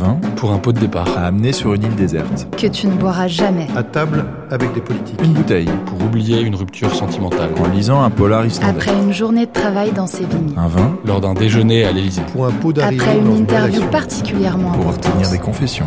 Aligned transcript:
Vin 0.00 0.18
Pour 0.36 0.52
un 0.52 0.58
pot 0.58 0.72
de 0.72 0.80
départ. 0.80 1.06
à 1.16 1.26
amener 1.26 1.52
sur 1.52 1.74
une 1.74 1.82
île 1.84 1.94
déserte. 1.94 2.46
que 2.56 2.66
tu 2.66 2.86
ne 2.86 2.94
boiras 2.94 3.28
jamais. 3.28 3.66
à 3.76 3.82
table 3.82 4.24
avec 4.50 4.72
des 4.74 4.80
politiques. 4.80 5.20
Une 5.22 5.32
bouteille 5.34 5.68
Pour 5.86 6.02
oublier 6.04 6.40
une 6.40 6.54
rupture 6.54 6.94
sentimentale. 6.94 7.50
en 7.62 7.68
lisant 7.68 8.02
un 8.02 8.10
polar 8.10 8.44
islandais. 8.46 8.78
Après 8.78 8.92
une 8.94 9.12
journée 9.12 9.46
de 9.46 9.52
travail 9.52 9.92
dans 9.92 10.06
ses 10.06 10.24
vignes. 10.24 10.54
Un 10.56 10.68
vin 10.68 10.96
Lors 11.04 11.20
d'un 11.20 11.34
déjeuner 11.34 11.84
à 11.84 11.92
l'Élysée. 11.92 12.22
Pour 12.32 12.46
un 12.46 12.50
pot 12.50 12.72
d'arrivée 12.72 13.02
Après 13.04 13.18
une 13.18 13.36
interview 13.36 13.82
particulièrement 13.90 14.72
pour 14.72 14.88
importante. 14.88 15.06
obtenir 15.06 15.30
des 15.30 15.38
confessions. 15.38 15.86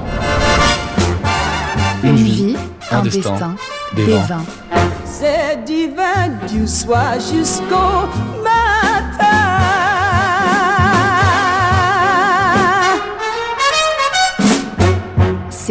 Une 2.04 2.16
vie, 2.16 2.56
un 2.92 2.98
un 2.98 3.02
destin, 3.02 3.32
destin, 3.32 3.56
des 3.96 4.06
des 4.06 4.12
vins. 4.14 4.20
vins. 4.28 4.44
C'est 5.06 5.64
divin 5.66 6.30
du 6.52 6.68
soir 6.68 7.14
jusqu'au 7.16 8.08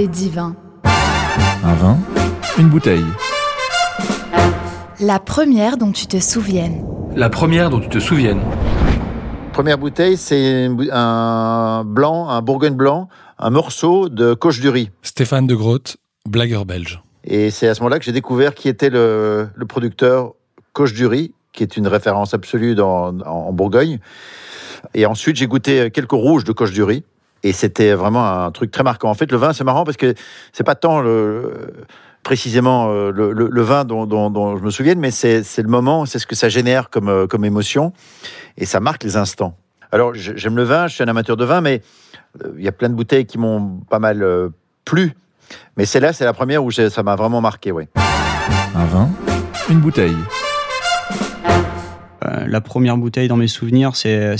C'est 0.03 0.09
divin. 0.09 0.57
Un 0.83 1.75
vin 1.75 1.97
Une 2.59 2.69
bouteille. 2.69 3.05
La 4.99 5.21
première 5.21 5.77
dont 5.77 5.93
tu 5.93 6.09
te 6.09 6.19
souviennes. 6.19 6.85
La 7.15 7.31
première 7.31 7.71
dont 7.71 7.79
tu 7.79 7.89
te 7.89 8.01
souviennes. 8.01 8.41
Première 9.53 9.79
bouteille, 9.79 10.17
c'est 10.17 10.69
un 10.91 11.85
blanc, 11.87 12.29
un 12.31 12.43
bourgogne 12.43 12.75
blanc, 12.75 13.09
un 13.39 13.51
morceau 13.51 14.09
de 14.09 14.35
coche 14.35 14.59
du 14.59 14.71
riz. 14.71 14.91
Stéphane 15.03 15.47
de 15.47 15.55
Groot, 15.55 15.97
blagueur 16.29 16.65
belge. 16.67 17.01
Et 17.23 17.51
c'est 17.51 17.69
à 17.69 17.75
ce 17.77 17.81
moment-là 17.83 18.01
que 18.01 18.05
j'ai 18.05 18.11
découvert 18.11 18.57
qui 18.57 18.69
était 18.69 18.91
le, 18.91 19.51
le 19.55 19.67
producteur 19.67 20.33
Coche 20.73 20.95
du 20.95 21.07
riz, 21.07 21.33
qui 21.53 21.63
est 21.63 21.77
une 21.77 21.87
référence 21.87 22.35
absolue 22.35 22.75
dans, 22.75 23.17
en, 23.21 23.25
en 23.25 23.53
Bourgogne. 23.53 24.01
Et 24.95 25.07
ensuite, 25.07 25.37
j'ai 25.37 25.47
goûté 25.47 25.93
quelques 25.93 26.11
rouges 26.11 26.43
de 26.43 26.51
Coche 26.51 26.73
du 26.73 26.83
riz. 26.83 27.05
Et 27.43 27.53
c'était 27.53 27.93
vraiment 27.95 28.25
un 28.45 28.51
truc 28.53 28.71
très 28.71 28.83
marquant. 28.85 29.11
En 29.11 29.15
fait, 29.15 29.31
le 29.33 29.37
vin, 29.39 29.53
c'est 29.53 29.65
marrant 29.65 29.85
parce 29.85 29.97
que 29.97 30.15
c'est 30.53 30.65
pas 30.65 30.75
tant 30.77 31.01
le, 31.01 31.73
précisément 32.23 32.91
euh, 32.91 33.11
le, 33.11 33.33
le- 33.33 33.49
le 33.51 33.63
vin 33.63 33.85
dont, 33.85 34.07
dont- 34.07 34.31
dont 34.31 34.57
je 34.57 34.63
me 34.63 34.71
souviens, 34.71 34.95
mais 34.95 35.11
c'est 35.11 35.43
le 35.59 35.69
moment, 35.69 36.07
c'est 36.07 36.19
ce 36.21 36.27
que 36.27 36.37
ça 36.37 36.49
génère 36.49 36.89
comme, 36.91 37.09
euh, 37.09 37.27
comme 37.27 37.45
émotion. 37.45 37.93
Et 38.57 38.65
ça 38.65 38.79
marque 38.81 39.03
les 39.03 39.17
instants. 39.17 39.57
Alors, 39.91 40.15
j'aime 40.15 40.57
le 40.57 40.63
vin, 40.63 40.87
je 40.87 40.95
suis 40.95 41.03
un 41.05 41.09
amateur 41.09 41.37
de 41.37 41.45
vin, 41.45 41.61
mais 41.61 41.83
euh, 42.45 42.53
il 42.57 42.65
y 42.65 42.69
a 42.69 42.73
plein 42.73 42.89
de 42.89 42.95
bouteilles 42.95 43.27
qui 43.27 43.39
m'ont 43.39 43.81
pas 43.91 43.99
mal 43.99 44.25
plu. 44.85 45.13
Mais 45.77 45.85
celle-là, 45.85 46.13
c'est 46.13 46.25
la 46.25 46.33
première 46.33 46.63
où 46.65 46.71
j'ai- 46.71 46.91
ça 46.91 47.03
m'a 47.03 47.17
vraiment 47.17 47.41
marqué, 47.41 47.73
oui. 47.73 47.89
Un 48.75 48.85
vin 48.87 49.11
Une 49.69 49.81
bouteille. 49.81 50.17
Euh, 52.25 52.47
la 52.47 52.61
première 52.61 52.97
bouteille 52.97 53.29
dans 53.29 53.37
mes 53.37 53.49
souvenirs, 53.49 53.97
c'est 53.97 54.37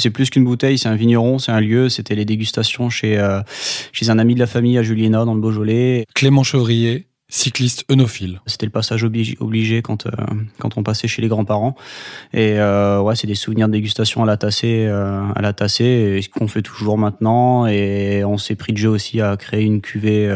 c'est 0.00 0.10
plus 0.10 0.30
qu'une 0.30 0.44
bouteille, 0.44 0.78
c'est 0.78 0.88
un 0.88 0.96
vigneron, 0.96 1.38
c'est 1.38 1.52
un 1.52 1.60
lieu. 1.60 1.88
C'était 1.88 2.14
les 2.14 2.24
dégustations 2.24 2.90
chez 2.90 3.18
euh, 3.18 3.40
chez 3.92 4.10
un 4.10 4.18
ami 4.18 4.34
de 4.34 4.40
la 4.40 4.46
famille 4.46 4.76
à 4.78 4.82
Juliena 4.82 5.24
dans 5.24 5.34
le 5.34 5.40
Beaujolais. 5.40 6.06
Clément 6.14 6.42
Chevrier, 6.42 7.06
cycliste 7.30 7.84
œnophile. 7.90 8.40
C'était 8.46 8.66
le 8.66 8.72
passage 8.72 9.04
obligé, 9.04 9.36
obligé 9.40 9.80
quand 9.80 10.06
euh, 10.06 10.10
quand 10.58 10.76
on 10.76 10.82
passait 10.82 11.08
chez 11.08 11.22
les 11.22 11.28
grands-parents. 11.28 11.76
Et 12.34 12.58
euh, 12.58 13.00
ouais, 13.00 13.16
c'est 13.16 13.26
des 13.26 13.34
souvenirs 13.34 13.68
de 13.68 13.72
dégustation 13.72 14.22
à 14.22 14.26
la 14.26 14.36
tassée, 14.36 14.86
euh, 14.86 15.22
à 15.34 15.40
la 15.40 15.52
tassée, 15.52 15.84
et 15.84 16.22
ce 16.22 16.28
qu'on 16.28 16.48
fait 16.48 16.62
toujours 16.62 16.98
maintenant. 16.98 17.66
Et 17.66 18.24
on 18.24 18.36
s'est 18.36 18.56
pris 18.56 18.72
de 18.72 18.78
jeu 18.78 18.90
aussi 18.90 19.20
à 19.20 19.36
créer 19.36 19.64
une 19.64 19.80
cuvée. 19.80 20.28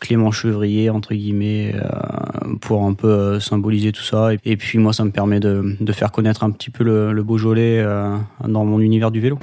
Clément 0.00 0.30
Chevrier 0.30 0.90
entre 0.90 1.14
guillemets 1.14 1.74
euh, 1.74 2.54
pour 2.60 2.84
un 2.84 2.94
peu 2.94 3.08
euh, 3.08 3.40
symboliser 3.40 3.90
tout 3.92 4.02
ça 4.02 4.32
et, 4.32 4.38
et 4.44 4.56
puis 4.56 4.78
moi 4.78 4.92
ça 4.92 5.04
me 5.04 5.10
permet 5.10 5.40
de, 5.40 5.76
de 5.80 5.92
faire 5.92 6.12
connaître 6.12 6.44
un 6.44 6.50
petit 6.50 6.70
peu 6.70 6.84
le, 6.84 7.12
le 7.12 7.22
Beaujolais 7.22 7.78
euh, 7.80 8.16
dans 8.46 8.64
mon 8.64 8.78
univers 8.80 9.10
du 9.10 9.20
vélo. 9.20 9.38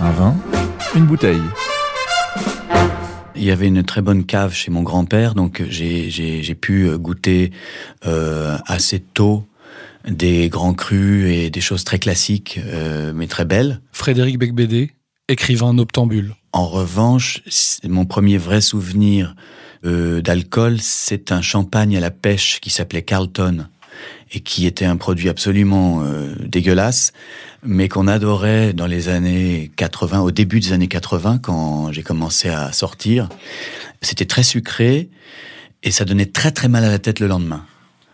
Un 0.00 0.10
vin 0.10 0.34
Une 0.96 1.04
bouteille. 1.06 1.40
Il 3.36 3.44
y 3.44 3.50
avait 3.52 3.68
une 3.68 3.84
très 3.84 4.02
bonne 4.02 4.24
cave 4.24 4.52
chez 4.52 4.70
mon 4.72 4.82
grand-père, 4.82 5.34
donc 5.34 5.62
j'ai 5.68 6.10
j'ai- 6.10 6.42
j'ai 6.42 6.54
pu 6.56 6.88
goûter 6.98 7.52
euh, 8.04 8.56
assez 8.66 8.98
tôt 8.98 9.44
des 10.08 10.48
grands 10.48 10.74
crus 10.74 11.26
et 11.30 11.50
des 11.50 11.60
choses 11.60 11.84
très 11.84 11.98
classiques, 12.00 12.58
euh, 12.66 13.12
mais 13.14 13.26
très 13.28 13.44
belles. 13.44 13.80
Frédéric 13.92 14.38
Becbédé, 14.38 14.90
écrivain 15.28 15.72
noctambule. 15.72 16.34
En 16.52 16.66
revanche, 16.66 17.42
c'est- 17.46 17.86
mon 17.86 18.06
premier 18.06 18.38
vrai 18.38 18.60
souvenir 18.60 19.36
euh, 19.84 20.20
d'alcool, 20.20 20.78
c'est 20.80 21.32
un 21.32 21.42
champagne 21.42 21.96
à 21.96 22.00
la 22.00 22.10
pêche 22.10 22.60
qui 22.60 22.70
s'appelait 22.70 23.02
Carlton 23.02 23.66
et 24.32 24.40
qui 24.40 24.66
était 24.66 24.84
un 24.84 24.96
produit 24.96 25.28
absolument 25.28 26.02
euh, 26.02 26.34
dégueulasse, 26.40 27.12
mais 27.62 27.88
qu'on 27.88 28.06
adorait 28.06 28.72
dans 28.72 28.86
les 28.86 29.08
années 29.08 29.70
80, 29.76 30.20
au 30.20 30.30
début 30.30 30.60
des 30.60 30.72
années 30.72 30.88
80, 30.88 31.38
quand 31.38 31.92
j'ai 31.92 32.02
commencé 32.02 32.48
à 32.48 32.72
sortir. 32.72 33.28
C'était 34.02 34.26
très 34.26 34.42
sucré 34.42 35.08
et 35.82 35.90
ça 35.90 36.04
donnait 36.04 36.26
très 36.26 36.50
très 36.50 36.68
mal 36.68 36.84
à 36.84 36.90
la 36.90 36.98
tête 36.98 37.20
le 37.20 37.26
lendemain. 37.26 37.64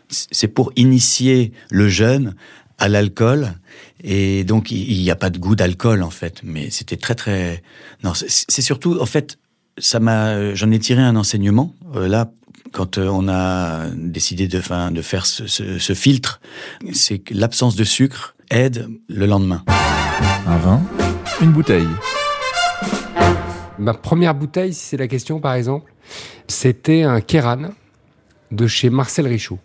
C'est 0.09 0.49
pour 0.49 0.73
initier 0.77 1.53
le 1.71 1.89
jeune 1.89 2.35
à 2.79 2.89
l'alcool 2.89 3.55
et 4.03 4.45
donc 4.45 4.71
il 4.71 5.01
n'y 5.01 5.11
a 5.11 5.17
pas 5.17 5.31
de 5.31 5.39
goût 5.39 5.57
d'alcool 5.57 6.03
en 6.03 6.11
fait, 6.11 6.41
mais 6.45 6.71
c'était 6.71 6.97
très 6.97 7.15
très 7.15 7.63
non 8.03 8.15
c'est 8.15 8.27
c'est 8.29 8.63
surtout 8.63 9.01
en 9.01 9.07
fait 9.07 9.39
ça 9.79 10.01
m'a 10.01 10.55
j'en 10.55 10.71
ai 10.71 10.79
tiré 10.79 11.03
un 11.03 11.17
enseignement 11.17 11.75
euh, 11.97 12.09
là 12.09 12.31
quand 12.73 12.99
euh, 12.99 13.09
on 13.09 13.29
a 13.29 13.87
décidé 13.95 14.49
de 14.49 14.61
fin, 14.61 14.91
de 14.91 15.01
faire 15.03 15.27
ce, 15.27 15.47
ce- 15.47 15.79
ce 15.79 15.93
filtre, 15.93 16.41
c'est 16.93 17.19
que 17.21 17.33
l'absence 17.35 17.77
de 17.77 17.85
sucre 17.85 18.35
aide 18.51 18.89
le 19.09 19.27
lendemain. 19.27 19.63
Un 20.47 20.57
vin 20.59 20.83
Une 21.41 21.53
bouteille. 21.53 21.87
Ma 23.79 23.95
première 23.95 24.35
bouteille, 24.35 24.73
si 24.75 24.87
c'est 24.87 24.97
la 24.97 25.09
question 25.09 25.41
par 25.41 25.55
exemple, 25.55 25.93
c'était 26.49 27.03
un 27.03 27.21
Kéran 27.21 27.71
de 28.51 28.67
chez 28.67 28.91
Marcel 28.91 29.27
Richaud. 29.27 29.59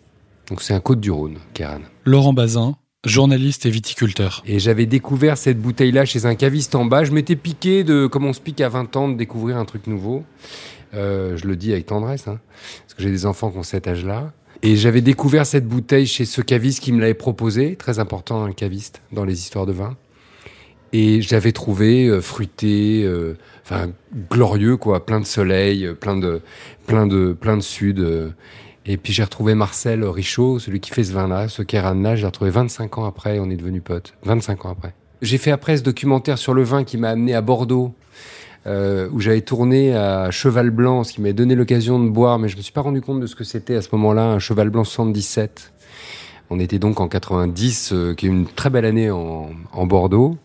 Donc 0.48 0.62
c'est 0.62 0.74
un 0.74 0.80
Côte 0.80 1.00
du 1.00 1.10
Rhône, 1.10 1.38
Kéran. 1.54 1.80
Laurent 2.04 2.32
Bazin, 2.32 2.76
journaliste 3.04 3.64
et 3.66 3.70
viticulteur. 3.70 4.42
Et 4.46 4.58
j'avais 4.58 4.86
découvert 4.86 5.38
cette 5.38 5.58
bouteille-là 5.58 6.04
chez 6.04 6.26
un 6.26 6.34
caviste 6.34 6.74
en 6.74 6.84
bas. 6.84 7.04
Je 7.04 7.12
m'étais 7.12 7.36
piqué 7.36 7.82
de, 7.84 8.06
comme 8.06 8.26
on 8.26 8.32
se 8.32 8.40
pique 8.40 8.60
à 8.60 8.68
20 8.68 8.96
ans, 8.96 9.08
de 9.08 9.16
découvrir 9.16 9.56
un 9.56 9.64
truc 9.64 9.86
nouveau. 9.86 10.24
Euh, 10.92 11.36
je 11.36 11.46
le 11.46 11.56
dis 11.56 11.72
avec 11.72 11.86
tendresse, 11.86 12.28
hein, 12.28 12.40
parce 12.82 12.94
que 12.94 13.02
j'ai 13.02 13.10
des 13.10 13.24
enfants 13.24 13.50
qui 13.50 13.58
ont 13.58 13.62
cet 13.62 13.86
âge-là. 13.86 14.32
Et 14.62 14.76
j'avais 14.76 15.00
découvert 15.00 15.46
cette 15.46 15.66
bouteille 15.66 16.06
chez 16.06 16.26
ce 16.26 16.42
caviste 16.42 16.80
qui 16.80 16.92
me 16.92 17.00
l'avait 17.00 17.14
proposé, 17.14 17.76
très 17.76 17.98
important 17.98 18.44
un 18.44 18.52
caviste 18.52 19.00
dans 19.12 19.24
les 19.24 19.38
histoires 19.38 19.64
de 19.64 19.72
vin. 19.72 19.96
Et 20.92 21.22
je 21.22 21.32
l'avais 21.34 21.52
trouvé 21.52 22.08
euh, 22.08 22.20
fruité, 22.20 23.04
euh, 23.04 23.38
enfin 23.62 23.92
glorieux 24.28 24.76
quoi, 24.76 25.06
plein 25.06 25.20
de 25.20 25.24
soleil, 25.24 25.88
plein 25.98 26.16
de, 26.16 26.42
plein 26.86 27.06
de, 27.06 27.32
plein 27.32 27.56
de 27.56 27.62
sud. 27.62 28.34
Et 28.90 28.96
puis 28.96 29.12
j'ai 29.12 29.22
retrouvé 29.22 29.54
Marcel 29.54 30.02
Richaud, 30.02 30.58
celui 30.58 30.80
qui 30.80 30.90
fait 30.90 31.04
ce 31.04 31.12
vin-là, 31.12 31.46
ce 31.46 31.62
Kéran-là, 31.62 32.16
j'ai 32.16 32.26
retrouvé 32.26 32.50
25 32.50 32.98
ans 32.98 33.04
après, 33.04 33.38
on 33.38 33.48
est 33.48 33.56
devenus 33.56 33.82
potes. 33.84 34.14
25 34.24 34.66
ans 34.66 34.70
après. 34.70 34.94
J'ai 35.22 35.38
fait 35.38 35.52
après 35.52 35.76
ce 35.76 35.84
documentaire 35.84 36.38
sur 36.38 36.54
le 36.54 36.64
vin 36.64 36.82
qui 36.82 36.98
m'a 36.98 37.10
amené 37.10 37.32
à 37.32 37.40
Bordeaux, 37.40 37.94
euh, 38.66 39.08
où 39.12 39.20
j'avais 39.20 39.42
tourné 39.42 39.94
à 39.94 40.32
Cheval 40.32 40.70
Blanc, 40.70 41.04
ce 41.04 41.12
qui 41.12 41.20
m'a 41.20 41.32
donné 41.32 41.54
l'occasion 41.54 42.02
de 42.02 42.10
boire, 42.10 42.40
mais 42.40 42.48
je 42.48 42.56
me 42.56 42.62
suis 42.62 42.72
pas 42.72 42.80
rendu 42.80 43.00
compte 43.00 43.20
de 43.20 43.28
ce 43.28 43.36
que 43.36 43.44
c'était 43.44 43.76
à 43.76 43.82
ce 43.82 43.90
moment-là, 43.92 44.24
un 44.24 44.40
Cheval 44.40 44.70
Blanc 44.70 44.82
77. 44.82 45.72
On 46.50 46.58
était 46.58 46.80
donc 46.80 46.98
en 46.98 47.06
90, 47.06 47.92
euh, 47.92 48.14
qui 48.14 48.26
est 48.26 48.28
une 48.28 48.46
très 48.46 48.70
belle 48.70 48.86
année 48.86 49.12
en, 49.12 49.52
Bordeaux. 49.86 50.36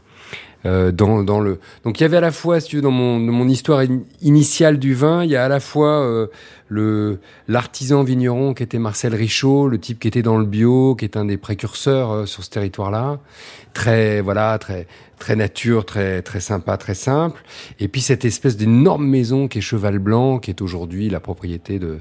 Euh, 0.67 0.91
dans, 0.91 1.39
le 1.39 1.59
donc 1.83 1.99
il 1.99 2.03
y 2.03 2.05
avait 2.05 2.17
à 2.17 2.21
la 2.21 2.31
fois 2.31 2.59
si 2.59 2.69
tu 2.69 2.75
veux 2.77 2.81
dans 2.81 2.89
mon, 2.89 3.47
histoire 3.47 3.81
in- 3.81 4.01
initiale 4.21 4.79
du 4.79 4.95
vin 4.95 5.23
il 5.23 5.29
y 5.29 5.35
a 5.35 5.45
à 5.45 5.47
la 5.47 5.59
fois 5.59 6.27
le 6.67 7.19
l'artisan 7.47 8.03
vigneron 8.03 8.53
qui 8.53 8.63
était 8.63 8.79
Marcel 8.79 9.13
Richaud, 9.15 9.67
le 9.67 9.79
type 9.79 9.99
qui 9.99 10.07
était 10.07 10.21
dans 10.23 10.37
le 10.37 10.45
bio, 10.45 10.95
qui 10.95 11.05
est 11.05 11.17
un 11.17 11.25
des 11.25 11.37
précurseurs 11.37 12.11
euh, 12.11 12.25
sur 12.25 12.43
ce 12.43 12.49
territoire-là, 12.49 13.19
très 13.73 14.21
voilà, 14.21 14.57
très 14.57 14.87
très 15.17 15.37
nature, 15.37 15.85
très 15.85 16.21
très 16.21 16.41
sympa, 16.41 16.75
très 16.77 16.93
simple. 16.93 17.41
Et 17.79 17.87
puis 17.87 18.01
cette 18.01 18.25
espèce 18.25 18.57
d'énorme 18.57 19.07
maison 19.07 19.47
qui 19.47 19.59
est 19.59 19.61
Cheval 19.61 19.97
Blanc, 19.99 20.39
qui 20.39 20.49
est 20.51 20.61
aujourd'hui 20.61 21.09
la 21.09 21.21
propriété 21.21 21.79
de, 21.79 21.99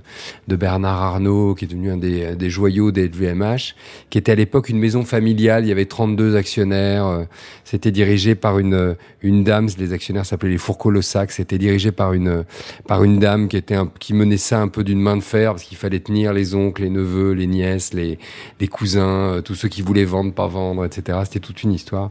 de 0.48 0.56
Bernard 0.56 1.00
Arnault, 1.00 1.54
qui 1.54 1.64
est 1.64 1.68
devenu 1.68 1.92
un 1.92 1.96
des, 1.96 2.34
des 2.34 2.50
joyaux 2.50 2.90
des 2.90 3.06
LVMH, 3.08 3.74
qui 4.10 4.18
était 4.18 4.32
à 4.32 4.34
l'époque 4.34 4.68
une 4.68 4.78
maison 4.80 5.04
familiale. 5.04 5.64
Il 5.64 5.68
y 5.68 5.72
avait 5.72 5.86
32 5.86 6.36
actionnaires. 6.36 7.06
euh, 7.06 7.24
C'était 7.64 7.92
dirigé 7.92 8.34
par 8.34 8.58
une 8.58 8.96
une 9.22 9.44
dame. 9.44 9.68
Les 9.78 9.92
actionnaires 9.92 10.26
s'appelaient 10.26 10.50
les 10.50 10.58
Fourcault-Lossac. 10.58 11.30
C'était 11.30 11.58
dirigé 11.58 11.92
par 11.92 12.14
une 12.14 12.44
par 12.88 13.04
une 13.04 13.18
dame 13.20 13.48
qui 13.48 13.56
était 13.56 13.76
un, 13.76 13.90
qui 14.00 14.12
menait 14.12 14.36
ça 14.38 14.53
un 14.60 14.68
peu 14.68 14.84
d'une 14.84 15.00
main 15.00 15.16
de 15.16 15.22
fer 15.22 15.52
parce 15.52 15.64
qu'il 15.64 15.76
fallait 15.76 16.00
tenir 16.00 16.32
les 16.32 16.54
oncles, 16.54 16.82
les 16.82 16.90
neveux, 16.90 17.32
les 17.32 17.46
nièces, 17.46 17.92
les 17.92 18.18
les 18.60 18.68
cousins, 18.68 19.34
euh, 19.34 19.40
tous 19.40 19.54
ceux 19.54 19.68
qui 19.68 19.82
voulaient 19.82 20.04
vendre, 20.04 20.32
pas 20.32 20.46
vendre, 20.46 20.84
etc. 20.84 21.18
C'était 21.24 21.40
toute 21.40 21.62
une 21.62 21.72
histoire. 21.72 22.10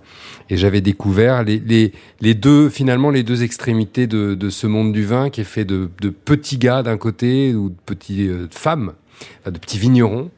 Et 0.49 0.57
j'avais 0.57 0.81
découvert 0.81 1.43
les, 1.43 1.59
les, 1.59 1.93
les 2.21 2.33
deux, 2.33 2.69
finalement, 2.69 3.09
les 3.09 3.23
deux 3.23 3.43
extrémités 3.43 4.07
de, 4.07 4.35
de 4.35 4.49
ce 4.49 4.67
monde 4.67 4.93
du 4.93 5.05
vin 5.05 5.29
qui 5.29 5.41
est 5.41 5.45
fait 5.45 5.65
de, 5.65 5.89
de 6.01 6.09
petits 6.09 6.57
gars 6.57 6.83
d'un 6.83 6.97
côté 6.97 7.55
ou 7.55 7.69
de 7.69 7.75
petites 7.85 8.29
euh, 8.29 8.47
femmes, 8.51 8.93
enfin, 9.41 9.51
de 9.51 9.59
petits 9.59 9.77
vignerons 9.77 10.29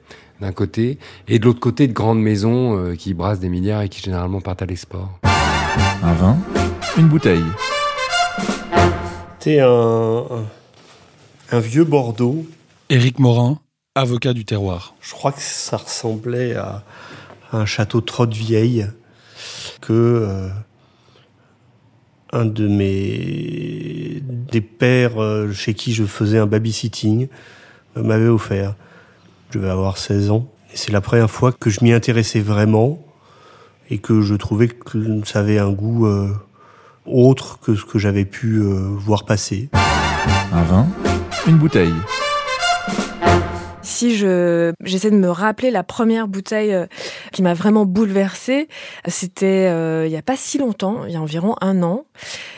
d'un 0.41 0.51
côté, 0.51 0.97
et 1.27 1.39
de 1.39 1.45
l'autre 1.45 1.61
côté 1.61 1.87
de 1.87 1.93
grandes 1.93 2.21
maisons 2.21 2.77
euh, 2.77 2.95
qui 2.95 3.13
brassent 3.13 3.39
des 3.39 3.49
milliards 3.49 3.83
et 3.83 3.89
qui 3.89 4.01
généralement 4.01 4.41
partent 4.41 4.61
à 4.61 4.65
l'export. 4.65 5.17
Un 6.03 6.13
vin, 6.13 6.37
une 6.97 7.07
bouteille. 7.07 7.43
C'était 9.39 9.59
un, 9.61 10.25
un, 11.51 11.59
vieux 11.59 11.83
Bordeaux. 11.83 12.45
Éric 12.89 13.19
Morin, 13.19 13.59
avocat 13.95 14.33
du 14.33 14.45
terroir. 14.45 14.95
Je 15.01 15.11
crois 15.11 15.31
que 15.31 15.41
ça 15.41 15.77
ressemblait 15.77 16.55
à, 16.55 16.83
à 17.51 17.57
un 17.57 17.65
château 17.65 18.01
Trotte-Vieille 18.01 18.87
que 19.81 19.93
euh, 19.93 20.49
un 22.31 22.45
de 22.45 22.67
mes 22.67 24.21
des 24.21 24.61
pères 24.61 25.21
euh, 25.21 25.51
chez 25.51 25.73
qui 25.73 25.93
je 25.93 26.03
faisais 26.03 26.37
un 26.37 26.47
babysitting 26.47 27.27
euh, 27.97 28.03
m'avait 28.03 28.27
offert. 28.27 28.75
Je 29.49 29.59
devais 29.59 29.69
avoir 29.69 29.97
16 29.97 30.31
ans 30.31 30.47
et 30.73 30.77
c'est 30.77 30.91
la 30.91 31.01
première 31.01 31.29
fois 31.29 31.51
que 31.51 31.69
je 31.69 31.83
m'y 31.83 31.93
intéressais 31.93 32.41
vraiment 32.41 32.99
et 33.89 33.99
que 33.99 34.21
je 34.21 34.35
trouvais 34.35 34.67
que 34.67 35.25
ça 35.25 35.39
avait 35.39 35.59
un 35.59 35.71
goût 35.71 36.07
euh, 36.07 36.33
autre 37.05 37.59
que 37.59 37.75
ce 37.75 37.85
que 37.85 37.99
j'avais 37.99 38.25
pu 38.25 38.57
euh, 38.57 38.89
voir 38.97 39.25
passer. 39.25 39.69
Un 40.51 40.63
vin, 40.63 40.87
une 41.47 41.57
bouteille. 41.57 41.93
Si 43.83 44.17
je 44.17 44.73
j'essaie 44.83 45.11
de 45.11 45.15
me 45.15 45.29
rappeler 45.29 45.69
la 45.69 45.83
première 45.83 46.27
bouteille 46.27 46.73
euh, 46.73 46.87
qui 47.31 47.43
m'a 47.43 47.53
vraiment 47.53 47.85
bouleversée, 47.85 48.67
c'était 49.07 49.67
euh, 49.69 50.07
il 50.07 50.11
y 50.11 50.17
a 50.17 50.23
pas 50.23 50.35
si 50.35 50.57
longtemps, 50.57 51.05
il 51.05 51.13
y 51.13 51.15
a 51.15 51.21
environ 51.21 51.55
un 51.61 51.83
an, 51.83 52.05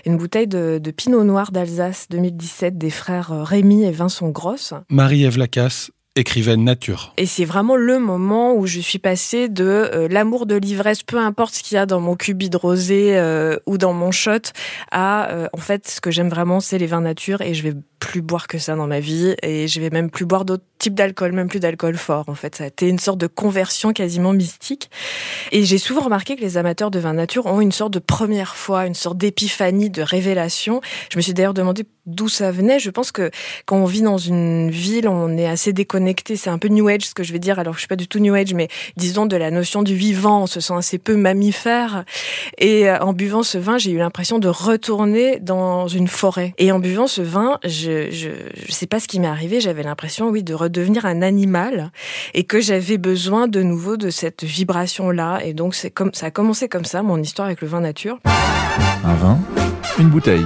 une 0.05 0.17
bouteille 0.17 0.47
de, 0.47 0.79
de 0.81 0.91
Pinot 0.91 1.23
Noir 1.25 1.51
d'Alsace 1.51 2.07
2017 2.09 2.77
des 2.77 2.89
frères 2.89 3.33
euh, 3.33 3.43
Rémi 3.43 3.83
et 3.83 3.91
Vincent 3.91 4.29
Grosse. 4.29 4.73
Marie-Ève 4.89 5.37
Lacasse, 5.37 5.91
écrivaine 6.17 6.63
nature. 6.63 7.13
Et 7.17 7.25
c'est 7.25 7.45
vraiment 7.45 7.75
le 7.75 7.99
moment 7.99 8.55
où 8.55 8.65
je 8.65 8.79
suis 8.79 8.99
passée 8.99 9.49
de 9.49 9.63
euh, 9.63 10.07
l'amour 10.09 10.45
de 10.45 10.55
l'ivresse, 10.55 11.03
peu 11.03 11.17
importe 11.17 11.55
ce 11.55 11.63
qu'il 11.63 11.75
y 11.75 11.77
a 11.77 11.85
dans 11.85 11.99
mon 11.99 12.15
cubi 12.15 12.49
de 12.49 12.57
rosé 12.57 13.17
euh, 13.17 13.57
ou 13.65 13.77
dans 13.77 13.93
mon 13.93 14.11
shot, 14.11 14.51
à 14.91 15.29
euh, 15.31 15.47
en 15.53 15.57
fait 15.57 15.87
ce 15.87 16.01
que 16.01 16.11
j'aime 16.11 16.29
vraiment 16.29 16.59
c'est 16.59 16.77
les 16.77 16.87
vins 16.87 17.01
nature 17.01 17.41
et 17.41 17.53
je 17.53 17.63
vais 17.63 17.73
plus 17.99 18.21
boire 18.21 18.47
que 18.47 18.57
ça 18.57 18.75
dans 18.75 18.87
ma 18.87 18.99
vie 18.99 19.35
et 19.41 19.67
je 19.67 19.81
vais 19.81 19.89
même 19.89 20.09
plus 20.09 20.25
boire 20.25 20.45
d'autres 20.45 20.63
types 20.77 20.93
d'alcool, 20.93 21.31
même 21.31 21.47
plus 21.47 21.59
d'alcool 21.59 21.97
fort 21.97 22.25
en 22.27 22.35
fait. 22.35 22.55
Ça 22.55 22.65
a 22.65 22.67
été 22.67 22.87
une 22.87 22.99
sorte 22.99 23.17
de 23.17 23.27
conversion 23.27 23.93
quasiment 23.93 24.33
mystique. 24.33 24.89
Et 25.51 25.63
j'ai 25.63 25.77
souvent 25.77 26.01
remarqué 26.01 26.35
que 26.35 26.41
les 26.41 26.57
amateurs 26.57 26.91
de 26.91 26.99
vin 26.99 27.13
nature 27.13 27.45
ont 27.45 27.61
une 27.61 27.71
sorte 27.71 27.93
de 27.93 27.99
première 27.99 28.55
fois, 28.55 28.85
une 28.85 28.93
sorte 28.93 29.17
d'épiphanie, 29.17 29.89
de 29.89 30.01
révélation. 30.01 30.81
Je 31.11 31.17
me 31.17 31.21
suis 31.21 31.33
d'ailleurs 31.33 31.53
demandé 31.53 31.85
d'où 32.05 32.29
ça 32.29 32.51
venait. 32.51 32.79
Je 32.79 32.89
pense 32.89 33.11
que 33.11 33.31
quand 33.65 33.77
on 33.77 33.85
vit 33.85 34.01
dans 34.01 34.17
une 34.17 34.69
ville, 34.71 35.07
on 35.07 35.37
est 35.37 35.47
assez 35.47 35.73
déconnecté. 35.73 36.35
C'est 36.35 36.49
un 36.49 36.57
peu 36.57 36.69
New 36.69 36.87
Age 36.87 37.07
ce 37.07 37.13
que 37.13 37.23
je 37.23 37.33
vais 37.33 37.39
dire. 37.39 37.59
Alors 37.59 37.73
je 37.73 37.79
suis 37.79 37.87
pas 37.87 37.95
du 37.95 38.07
tout 38.07 38.19
New 38.19 38.33
Age, 38.33 38.53
mais 38.53 38.69
disons 38.95 39.25
de 39.25 39.35
la 39.35 39.51
notion 39.51 39.83
du 39.83 39.95
vivant. 39.95 40.43
On 40.43 40.47
se 40.47 40.59
sent 40.59 40.73
assez 40.75 40.97
peu 40.97 41.15
mammifère. 41.15 42.05
Et 42.57 42.89
euh, 42.89 42.99
en 42.99 43.13
buvant 43.13 43.43
ce 43.43 43.57
vin, 43.57 43.77
j'ai 43.77 43.91
eu 43.91 43.97
l'impression 43.97 44.39
de 44.39 44.47
retourner 44.47 45.39
dans 45.39 45.87
une 45.87 46.07
forêt. 46.07 46.53
Et 46.57 46.71
en 46.71 46.79
buvant 46.79 47.07
ce 47.07 47.21
vin, 47.21 47.59
je 47.87 48.11
je, 48.11 48.29
je 48.67 48.71
sais 48.71 48.87
pas 48.87 48.99
ce 48.99 49.07
qui 49.07 49.19
m'est 49.19 49.27
arrivé. 49.27 49.61
J'avais 49.61 49.83
l'impression, 49.83 50.29
oui, 50.29 50.43
de 50.43 50.53
redevenir 50.53 51.05
un 51.05 51.21
animal 51.21 51.91
et 52.33 52.43
que 52.43 52.59
j'avais 52.59 52.97
besoin 52.97 53.47
de 53.47 53.61
nouveau 53.61 53.97
de 53.97 54.09
cette 54.09 54.43
vibration 54.43 55.09
là. 55.09 55.39
Et 55.43 55.53
donc 55.53 55.75
c'est 55.75 55.91
comme 55.91 56.13
ça 56.13 56.27
a 56.27 56.31
commencé 56.31 56.67
comme 56.67 56.85
ça 56.85 57.03
mon 57.03 57.21
histoire 57.21 57.47
avec 57.47 57.61
le 57.61 57.67
vin 57.67 57.81
nature. 57.81 58.19
Un 59.03 59.15
vin, 59.15 59.39
une 59.99 60.09
bouteille. 60.09 60.45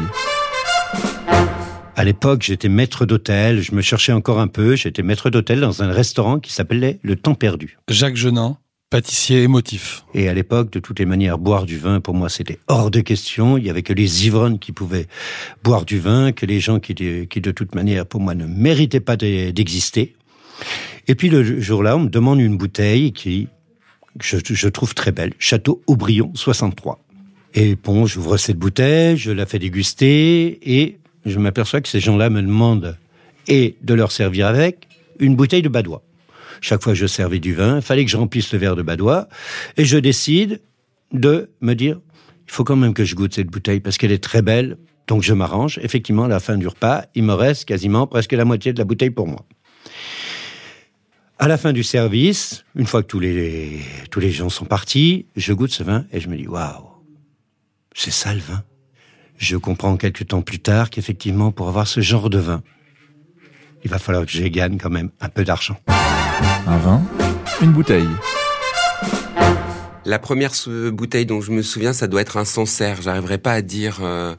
À 1.96 2.04
l'époque, 2.04 2.42
j'étais 2.42 2.70
maître 2.70 3.06
d'hôtel, 3.06 3.62
je 3.62 3.76
me 3.76 3.82
cherchais 3.82 4.14
encore 4.14 4.40
un 4.40 4.48
peu, 4.48 4.76
j'étais 4.76 5.04
maître 5.04 5.30
d'hôtel 5.30 5.60
dans 5.60 5.84
un 5.84 5.92
restaurant 5.92 6.40
qui 6.40 6.52
s'appelait 6.54 7.00
Le 7.04 7.16
Temps 7.16 7.36
Perdu. 7.36 7.78
Jacques 7.90 8.16
Genin, 8.16 8.58
pâtissier 8.96 9.42
émotif. 9.42 10.04
Et 10.14 10.28
à 10.30 10.34
l'époque, 10.36 10.70
de 10.72 10.80
toutes 10.80 11.00
les 11.00 11.06
manières, 11.06 11.40
boire 11.40 11.66
du 11.66 11.78
vin, 11.80 12.00
pour 12.02 12.14
moi, 12.14 12.30
c'était 12.30 12.60
hors 12.68 12.92
de 12.92 13.00
question. 13.00 13.58
Il 13.58 13.66
y 13.66 13.70
avait 13.72 13.82
que 13.82 13.94
les 13.94 14.28
ivrognes 14.28 14.60
qui 14.60 14.74
pouvaient 14.74 15.08
boire 15.64 15.86
du 15.86 15.98
vin, 15.98 16.32
que 16.34 16.46
les 16.46 16.60
gens 16.60 16.80
qui, 16.80 16.94
de- 16.94 17.24
qui 17.24 17.40
de 17.42 17.52
toute 17.52 17.74
manière, 17.74 18.06
pour 18.06 18.20
moi, 18.22 18.36
ne 18.36 18.46
méritaient 18.46 19.00
pas 19.00 19.16
de- 19.18 19.50
d'exister. 19.52 20.14
Et 21.08 21.16
puis 21.16 21.30
le 21.30 21.60
jour-là, 21.62 21.96
on 21.96 22.02
me 22.02 22.10
demande 22.10 22.40
une 22.42 22.58
bouteille 22.58 23.14
qui, 23.14 23.48
je, 24.22 24.38
je 24.44 24.68
trouve 24.68 24.94
très 24.94 25.12
belle, 25.14 25.32
Château 25.40 25.82
Aubryon 25.88 26.32
63. 26.36 27.00
Et 27.56 27.76
bon, 27.76 28.06
j'ouvre 28.06 28.36
cette 28.38 28.58
bouteille, 28.58 29.16
je 29.18 29.32
la 29.32 29.46
fais 29.46 29.58
déguster, 29.58 30.60
et 30.64 30.98
je 31.26 31.40
m'aperçois 31.40 31.80
que 31.82 31.88
ces 31.88 32.02
gens-là 32.02 32.30
me 32.30 32.42
demandent 32.42 32.98
et 33.48 33.78
de 33.82 33.94
leur 33.94 34.12
servir 34.12 34.48
avec 34.48 34.88
une 35.20 35.36
bouteille 35.38 35.62
de 35.62 35.70
badois. 35.70 36.04
Chaque 36.62 36.84
fois 36.84 36.94
que 36.94 37.00
je 37.00 37.08
servais 37.08 37.40
du 37.40 37.54
vin, 37.54 37.78
il 37.78 37.82
fallait 37.82 38.06
que 38.06 38.12
je 38.12 38.18
remplisse 38.18 38.54
le 38.54 38.60
verre 38.60 38.76
de 38.76 38.84
badois, 38.84 39.28
et 39.78 39.84
je 39.84 39.98
décide 39.98 40.62
de 41.12 41.50
me 41.60 41.74
dire, 41.74 42.00
il 42.46 42.52
faut 42.52 42.64
quand 42.64 42.76
même 42.76 42.94
que 42.94 43.04
je 43.04 43.16
goûte 43.16 43.34
cette 43.34 43.48
bouteille 43.48 43.80
parce 43.80 43.98
qu'elle 43.98 44.12
est 44.12 44.24
très 44.24 44.42
belle, 44.42 44.78
donc 45.08 45.24
je 45.24 45.34
m'arrange. 45.34 45.80
Effectivement, 45.82 46.26
à 46.26 46.28
la 46.28 46.40
fin 46.40 46.58
du 46.58 46.68
repas, 46.68 47.06
il 47.16 47.24
me 47.24 47.34
reste 47.34 47.66
quasiment 47.66 48.08
presque 48.08 48.32
la 48.34 48.46
moitié 48.46 48.74
de 48.74 48.78
la 48.78 48.86
bouteille 48.86 49.10
pour 49.10 49.28
moi. 49.28 49.46
À 51.40 51.48
la 51.48 51.58
fin 51.58 51.74
du 51.74 51.82
service, 51.82 52.64
une 52.76 52.86
fois 52.86 53.02
que 53.02 53.08
tous 53.08 53.20
les, 53.20 53.80
tous 54.12 54.20
les 54.20 54.32
gens 54.32 54.50
sont 54.50 54.66
partis, 54.66 55.26
je 55.36 55.54
goûte 55.54 55.72
ce 55.72 55.84
vin 55.84 56.06
et 56.14 56.20
je 56.20 56.30
me 56.30 56.38
dis, 56.38 56.48
waouh, 56.48 56.86
c'est 57.96 58.12
ça 58.12 58.34
le 58.34 58.40
vin. 58.40 58.64
Je 59.38 59.58
comprends 59.58 59.98
quelques 59.98 60.28
temps 60.28 60.44
plus 60.44 60.60
tard 60.60 60.92
qu'effectivement, 60.92 61.52
pour 61.52 61.68
avoir 61.68 61.88
ce 61.88 62.00
genre 62.02 62.30
de 62.30 62.38
vin, 62.38 62.62
il 63.84 63.90
va 63.90 63.98
falloir 63.98 64.26
que 64.26 64.32
je 64.32 64.44
gagne 64.44 64.78
quand 64.78 64.92
même 64.92 65.10
un 65.20 65.30
peu 65.30 65.44
d'argent. 65.44 65.78
Un 66.68 66.78
vin, 66.78 67.02
une 67.62 67.72
bouteille. 67.72 68.08
La 70.06 70.20
première 70.20 70.52
bouteille 70.92 71.26
dont 71.26 71.42
je 71.42 71.52
me 71.52 71.62
souviens, 71.62 71.94
ça 71.94 72.08
doit 72.08 72.22
être 72.22 72.38
un 72.38 72.46
Sancerre. 72.46 73.02
J'arriverai 73.02 73.38
pas 73.38 73.54
à 73.54 73.62
dire 73.62 74.00
euh, 74.02 74.36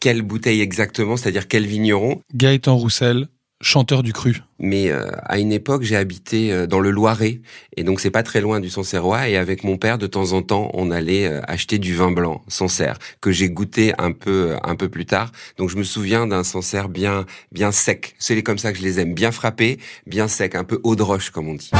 quelle 0.00 0.22
bouteille 0.22 0.60
exactement, 0.60 1.16
c'est-à-dire 1.16 1.48
quel 1.48 1.66
vigneron. 1.66 2.20
Gaëtan 2.34 2.76
Roussel, 2.76 3.28
chanteur 3.64 4.02
du 4.02 4.12
cru. 4.12 4.42
Mais 4.58 4.90
euh, 4.90 5.10
à 5.24 5.38
une 5.38 5.52
époque, 5.52 5.82
j'ai 5.82 5.96
habité 5.96 6.52
euh, 6.52 6.66
dans 6.66 6.80
le 6.80 6.90
Loiret, 6.90 7.40
et 7.76 7.82
donc 7.82 8.00
c'est 8.00 8.10
pas 8.10 8.22
très 8.22 8.40
loin 8.40 8.60
du 8.60 8.70
Sancerrois. 8.70 9.28
Et 9.28 9.36
avec 9.36 9.64
mon 9.64 9.76
père, 9.76 9.98
de 9.98 10.06
temps 10.06 10.32
en 10.32 10.42
temps, 10.42 10.70
on 10.74 10.90
allait 10.90 11.26
euh, 11.26 11.40
acheter 11.48 11.78
du 11.78 11.94
vin 11.94 12.12
blanc 12.12 12.42
Sancerre 12.48 12.98
que 13.20 13.32
j'ai 13.32 13.50
goûté 13.50 13.92
un 13.98 14.12
peu 14.12 14.52
euh, 14.52 14.56
un 14.62 14.76
peu 14.76 14.88
plus 14.88 15.06
tard. 15.06 15.32
Donc 15.58 15.70
je 15.70 15.76
me 15.76 15.82
souviens 15.84 16.26
d'un 16.26 16.44
Sancerre 16.44 16.88
bien 16.88 17.24
bien 17.52 17.72
sec. 17.72 18.14
C'est 18.18 18.42
comme 18.42 18.58
ça 18.58 18.72
que 18.72 18.78
je 18.78 18.82
les 18.82 19.00
aime, 19.00 19.14
bien 19.14 19.32
frappé, 19.32 19.78
bien 20.06 20.28
sec, 20.28 20.54
un 20.54 20.64
peu 20.64 20.80
eau 20.82 20.94
de 20.96 21.02
roche 21.02 21.30
comme 21.30 21.48
on 21.48 21.54
dit. 21.54 21.70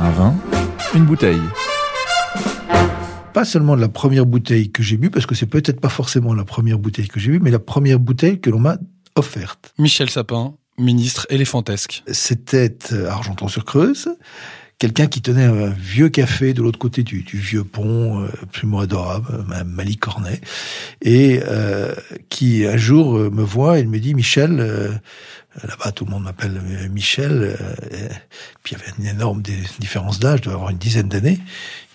Un 0.00 0.10
vin, 0.10 0.34
une 0.94 1.04
bouteille. 1.04 1.40
Pas 3.32 3.44
seulement 3.46 3.76
de 3.76 3.80
la 3.80 3.88
première 3.88 4.26
bouteille 4.26 4.70
que 4.70 4.82
j'ai 4.82 4.98
bu, 4.98 5.08
parce 5.08 5.24
que 5.24 5.34
c'est 5.34 5.46
peut-être 5.46 5.80
pas 5.80 5.88
forcément 5.88 6.34
la 6.34 6.44
première 6.44 6.78
bouteille 6.78 7.08
que 7.08 7.18
j'ai 7.18 7.30
bu, 7.30 7.40
mais 7.40 7.50
la 7.50 7.58
première 7.58 7.98
bouteille 7.98 8.40
que 8.40 8.50
l'on 8.50 8.58
m'a 8.58 8.76
offerte. 9.16 9.72
Michel 9.78 10.10
Sapin, 10.10 10.54
ministre 10.78 11.26
éléphantesque. 11.30 12.02
C'était 12.08 12.74
euh, 12.92 13.08
Argenton-sur-Creuse, 13.08 14.08
quelqu'un 14.78 15.06
qui 15.06 15.22
tenait 15.22 15.44
un 15.44 15.68
vieux 15.68 16.08
café 16.08 16.54
de 16.54 16.62
l'autre 16.62 16.78
côté 16.78 17.02
du, 17.02 17.22
du 17.22 17.36
vieux 17.38 17.64
pont, 17.64 18.22
euh, 18.22 18.28
absolument 18.42 18.80
adorable, 18.80 19.28
euh, 19.32 19.42
Madame 19.46 19.68
Mali 19.68 19.96
Cornet, 19.96 20.40
et 21.02 21.40
euh, 21.46 21.94
qui 22.30 22.66
un 22.66 22.76
jour 22.76 23.16
euh, 23.16 23.30
me 23.30 23.42
voit 23.42 23.78
et 23.78 23.84
me 23.84 23.98
dit 23.98 24.14
Michel, 24.14 24.58
euh, 24.58 24.92
là-bas 25.62 25.92
tout 25.92 26.04
le 26.04 26.10
monde 26.10 26.24
m'appelle 26.24 26.60
euh, 26.64 26.88
Michel, 26.88 27.56
euh, 27.60 28.08
puis 28.62 28.74
il 28.74 28.78
y 28.78 28.82
avait 28.82 28.92
une 28.98 29.06
énorme 29.06 29.42
différence 29.78 30.18
d'âge, 30.18 30.38
je 30.38 30.44
devais 30.44 30.54
avoir 30.54 30.70
une 30.70 30.78
dizaine 30.78 31.08
d'années. 31.08 31.38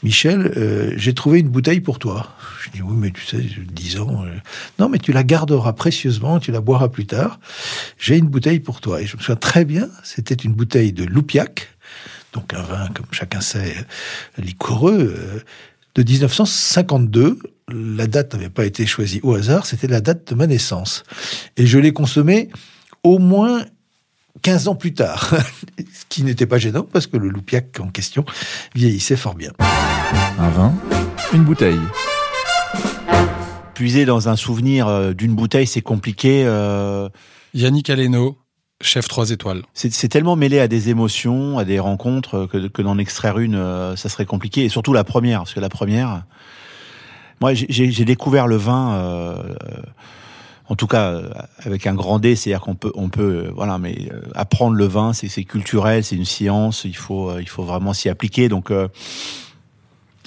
Michel, 0.04 0.54
euh, 0.58 0.94
j'ai 0.96 1.14
trouvé 1.14 1.40
une 1.40 1.50
bouteille 1.50 1.82
pour 1.82 1.98
toi. 1.98 2.36
Je 2.64 2.70
dis, 2.70 2.82
oui, 2.82 2.96
mais 2.96 3.12
tu 3.12 3.26
sais, 3.26 3.38
10 3.38 4.00
ans. 4.00 4.24
euh, 4.26 4.30
non, 4.78 4.90
mais 4.90 5.00
tu 5.00 5.12
la 5.12 5.24
garderas 5.24 5.74
précieusement, 5.74 6.40
tu 6.40 6.52
la 6.52 6.62
boiras 6.62 6.90
plus 6.90 7.08
tard. 7.08 7.40
J'ai 7.98 8.18
une 8.18 8.28
bouteille 8.28 8.60
pour 8.60 8.80
toi. 8.80 9.02
Et 9.02 9.08
je 9.08 9.18
me 9.18 9.22
souviens 9.22 9.36
très 9.36 9.66
bien, 9.66 9.90
c'était 10.04 10.36
une 10.36 10.54
bouteille 10.54 10.94
de 10.94 11.04
Loupiac, 11.04 11.70
donc 12.34 12.54
un 12.54 12.62
vin, 12.62 12.88
comme 12.94 13.08
chacun 13.12 13.42
sait, 13.42 13.76
liquoreux, 14.38 15.44
de 15.96 16.04
1952. 16.04 17.40
La 17.70 18.06
date 18.08 18.34
n'avait 18.34 18.50
pas 18.50 18.66
été 18.66 18.86
choisie 18.86 19.20
au 19.24 19.34
hasard, 19.34 19.66
c'était 19.66 19.88
la 19.88 20.00
date 20.00 20.32
de 20.32 20.36
ma 20.36 20.46
naissance. 20.46 21.04
Et 21.58 21.66
je 21.66 21.80
l'ai 21.80 21.92
consommée 21.92 22.50
au 23.08 23.20
moins 23.20 23.64
15 24.42 24.68
ans 24.68 24.76
plus 24.76 24.94
tard, 24.94 25.34
ce 25.80 26.06
qui 26.10 26.24
n'était 26.24 26.46
pas 26.46 26.58
gênant 26.58 26.86
parce 26.92 27.08
que 27.08 27.18
le 27.18 27.30
Loupiac 27.30 27.80
en 27.80 27.88
question 27.88 28.24
vieillissait 28.76 29.16
fort 29.16 29.36
bien. 29.36 29.52
Un 30.40 30.50
vin, 30.50 30.74
une 31.34 31.44
bouteille. 31.44 31.80
Puiser 33.74 34.06
dans 34.06 34.28
un 34.30 34.36
souvenir 34.36 34.88
euh, 34.88 35.14
d'une 35.14 35.36
bouteille, 35.36 35.68
c'est 35.68 35.82
compliqué. 35.82 36.44
euh, 36.46 37.10
Yannick 37.54 37.90
Aleno, 37.92 38.38
chef 38.82 39.08
3 39.08 39.30
étoiles. 39.32 39.62
C'est 39.74 39.94
c'est 39.94 40.08
tellement 40.08 40.36
mêlé 40.36 40.60
à 40.60 40.68
des 40.68 40.90
émotions, 40.90 41.60
à 41.60 41.66
des 41.66 41.80
rencontres, 41.80 42.36
euh, 42.36 42.48
que, 42.48 42.68
que 42.68 42.82
d'en 42.82 42.98
extraire 42.98 43.38
une, 43.40 43.96
ça 43.96 44.10
serait 44.10 44.26
compliqué. 44.26 44.66
Et 44.66 44.70
surtout 44.70 44.94
la 44.94 45.04
première, 45.04 45.40
parce 45.42 45.54
que 45.54 45.60
la 45.60 45.70
première, 45.70 46.24
moi 47.40 47.54
j'ai- 47.54 47.68
j'ai 47.70 47.92
j'ai 47.92 48.06
découvert 48.06 48.48
le 48.48 48.56
vin, 48.58 48.94
euh, 48.94 49.36
en 50.70 50.76
tout 50.76 50.88
cas 50.88 51.12
euh, 51.12 51.30
avec 51.60 51.88
un 51.88 51.94
grand 51.94 52.20
D, 52.20 52.36
c'est-à-dire 52.36 52.62
qu'on 52.62 52.76
peut, 52.76 52.92
on 52.96 53.10
peut, 53.10 53.46
euh, 53.48 53.52
voilà, 53.56 53.78
mais 53.78 53.96
euh, 54.12 54.22
apprendre 54.36 54.76
le 54.76 54.86
vin, 54.86 55.14
c'est 55.14 55.44
culturel, 55.44 56.04
c'est 56.04 56.16
une 56.16 56.26
science, 56.26 56.84
il 56.86 56.96
faut, 56.96 57.38
il 57.40 57.48
faut 57.48 57.64
vraiment 57.64 57.94
s'y 57.94 58.10
appliquer. 58.10 58.50
Donc 58.50 58.72
euh, 58.72 58.88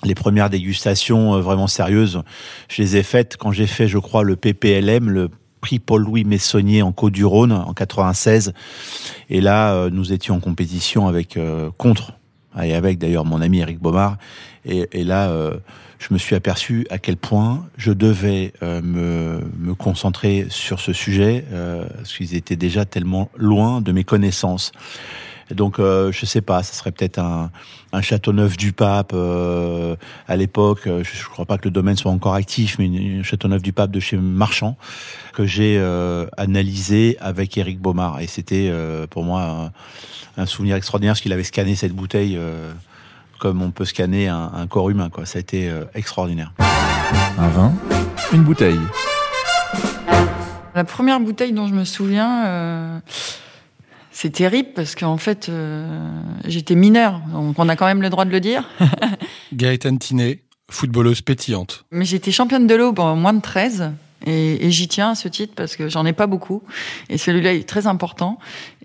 les 0.02 0.14
premières 0.14 0.50
dégustations 0.50 1.38
vraiment 1.40 1.66
sérieuses, 1.66 2.22
je 2.68 2.82
les 2.82 2.96
ai 2.96 3.02
faites 3.02 3.36
quand 3.36 3.52
j'ai 3.52 3.66
fait, 3.66 3.86
je 3.86 3.98
crois, 3.98 4.22
le 4.22 4.36
PPLM, 4.36 5.10
le 5.10 5.28
prix 5.60 5.78
Paul-Louis 5.78 6.24
Messonnier 6.24 6.82
en 6.82 6.92
Côte-du-Rhône 6.92 7.52
en 7.52 7.74
96. 7.74 8.54
Et 9.28 9.42
là, 9.42 9.90
nous 9.90 10.12
étions 10.12 10.36
en 10.36 10.40
compétition 10.40 11.06
avec 11.06 11.36
euh, 11.36 11.70
contre 11.76 12.14
et 12.62 12.74
avec 12.74 12.98
d'ailleurs 12.98 13.24
mon 13.24 13.40
ami 13.40 13.60
Eric 13.60 13.80
Baumard. 13.80 14.16
Et, 14.64 14.88
et 14.92 15.04
là, 15.04 15.30
euh, 15.30 15.56
je 15.98 16.12
me 16.12 16.18
suis 16.18 16.34
aperçu 16.34 16.86
à 16.90 16.98
quel 16.98 17.16
point 17.16 17.66
je 17.76 17.92
devais 17.92 18.52
euh, 18.62 18.82
me, 18.82 19.40
me 19.58 19.74
concentrer 19.74 20.46
sur 20.48 20.80
ce 20.80 20.92
sujet, 20.92 21.44
euh, 21.52 21.86
parce 21.96 22.16
qu'ils 22.16 22.34
étaient 22.34 22.56
déjà 22.56 22.84
tellement 22.84 23.30
loin 23.36 23.80
de 23.80 23.92
mes 23.92 24.04
connaissances. 24.04 24.72
Donc, 25.54 25.78
euh, 25.78 26.12
je 26.12 26.26
sais 26.26 26.40
pas, 26.40 26.62
ça 26.62 26.74
serait 26.74 26.92
peut-être 26.92 27.18
un, 27.18 27.50
un 27.92 28.02
Châteauneuf 28.02 28.56
du 28.56 28.72
Pape 28.72 29.12
euh, 29.14 29.96
à 30.28 30.36
l'époque. 30.36 30.86
euh, 30.86 31.02
Je, 31.04 31.16
je 31.16 31.24
crois 31.24 31.44
pas 31.44 31.58
que 31.58 31.64
le 31.64 31.70
domaine 31.70 31.96
soit 31.96 32.12
encore 32.12 32.34
actif, 32.34 32.76
mais 32.78 32.86
une, 32.86 32.94
une 32.94 33.24
Châteauneuf 33.24 33.62
du 33.62 33.72
Pape 33.72 33.90
de 33.90 34.00
chez 34.00 34.16
Marchand 34.16 34.76
que 35.32 35.46
j'ai 35.46 35.76
euh, 35.78 36.26
analysé 36.36 37.16
avec 37.20 37.56
Eric 37.58 37.80
Baumard. 37.80 38.20
Et 38.20 38.26
c'était 38.26 38.68
euh, 38.70 39.06
pour 39.06 39.24
moi 39.24 39.72
un, 40.36 40.42
un 40.42 40.46
souvenir 40.46 40.76
extraordinaire 40.76 41.12
parce 41.12 41.20
qu'il 41.20 41.32
avait 41.32 41.44
scanné 41.44 41.74
cette 41.74 41.92
bouteille 41.92 42.36
euh, 42.36 42.72
comme 43.38 43.62
on 43.62 43.70
peut 43.70 43.86
scanner 43.86 44.28
un, 44.28 44.50
un 44.54 44.66
corps 44.66 44.90
humain. 44.90 45.08
Quoi. 45.10 45.26
Ça 45.26 45.38
a 45.38 45.40
été 45.40 45.68
euh, 45.68 45.84
extraordinaire. 45.94 46.52
Un 47.38 47.48
vin, 47.48 47.72
une 48.32 48.42
bouteille. 48.42 48.78
La 50.74 50.84
première 50.84 51.18
bouteille 51.18 51.52
dont 51.52 51.66
je 51.66 51.74
me 51.74 51.84
souviens, 51.84 52.46
euh, 52.46 52.98
c'est 54.12 54.30
terrible 54.30 54.70
parce 54.74 54.94
qu'en 54.94 55.16
fait, 55.16 55.48
euh, 55.48 56.22
j'étais 56.44 56.74
mineure, 56.74 57.20
donc 57.32 57.58
on 57.58 57.68
a 57.68 57.76
quand 57.76 57.86
même 57.86 58.02
le 58.02 58.10
droit 58.10 58.24
de 58.24 58.30
le 58.30 58.40
dire. 58.40 58.68
Gaëtan 59.52 59.96
Tinet, 59.96 60.42
footballeuse 60.70 61.22
pétillante. 61.22 61.84
Mais 61.90 62.04
j'étais 62.04 62.32
championne 62.32 62.66
de 62.66 62.74
l'Aube 62.74 62.98
en 62.98 63.16
moins 63.16 63.32
de 63.32 63.40
13. 63.40 63.92
Et, 64.26 64.70
j'y 64.70 64.88
tiens 64.88 65.10
à 65.10 65.14
ce 65.14 65.28
titre 65.28 65.54
parce 65.56 65.76
que 65.76 65.88
j'en 65.88 66.04
ai 66.06 66.12
pas 66.12 66.26
beaucoup. 66.26 66.62
Et 67.08 67.18
celui-là 67.18 67.54
est 67.54 67.68
très 67.68 67.86
important. 67.86 68.38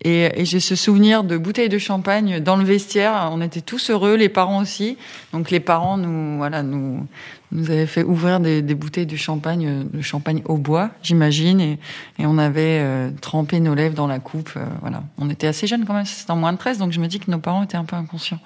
Et, 0.03 0.31
j'ai 0.45 0.59
ce 0.59 0.75
souvenir 0.75 1.23
de 1.23 1.37
bouteilles 1.37 1.69
de 1.69 1.77
champagne 1.77 2.39
dans 2.39 2.55
le 2.55 2.63
vestiaire. 2.63 3.29
On 3.31 3.41
était 3.41 3.61
tous 3.61 3.89
heureux, 3.89 4.15
les 4.15 4.29
parents 4.29 4.61
aussi. 4.61 4.97
Donc 5.33 5.51
les 5.51 5.59
parents 5.59 5.97
nous, 5.97 6.37
voilà, 6.37 6.63
nous, 6.63 7.05
nous 7.51 7.71
avaient 7.71 7.85
fait 7.85 8.03
ouvrir 8.03 8.39
des, 8.39 8.61
des 8.61 8.75
bouteilles 8.75 9.05
de 9.05 9.15
champagne, 9.15 9.85
de 9.91 10.01
champagne 10.01 10.41
au 10.45 10.57
bois, 10.57 10.89
j'imagine. 11.03 11.59
Et, 11.59 11.79
et 12.19 12.25
on 12.25 12.37
avait 12.37 12.79
euh, 12.81 13.09
trempé 13.21 13.59
nos 13.59 13.75
lèvres 13.75 13.95
dans 13.95 14.07
la 14.07 14.19
coupe. 14.19 14.51
euh, 14.57 14.65
voilà. 14.81 15.03
On 15.17 15.29
était 15.29 15.47
assez 15.47 15.67
jeunes 15.67 15.85
quand 15.85 15.93
même. 15.93 16.05
C'était 16.05 16.31
en 16.31 16.37
moins 16.37 16.53
de 16.53 16.57
13. 16.57 16.77
Donc 16.77 16.91
je 16.91 16.99
me 16.99 17.07
dis 17.07 17.19
que 17.19 17.31
nos 17.31 17.39
parents 17.39 17.63
étaient 17.63 17.77
un 17.77 17.85
peu 17.85 17.95
inconscients. 17.95 18.39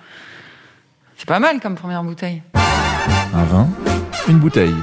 C'est 1.18 1.28
pas 1.28 1.40
mal 1.40 1.60
comme 1.60 1.76
première 1.76 2.04
bouteille. 2.04 2.42
Un 3.34 3.44
vin, 3.44 3.68
une 4.28 4.40
bouteille. 4.40 4.74